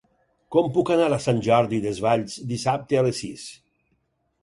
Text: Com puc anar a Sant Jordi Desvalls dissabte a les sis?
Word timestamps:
Com 0.55 0.71
puc 0.77 0.91
anar 0.95 1.09
a 1.17 1.19
Sant 1.27 1.43
Jordi 1.49 1.83
Desvalls 1.85 2.41
dissabte 2.55 3.01
a 3.03 3.07
les 3.11 3.25
sis? 3.27 3.49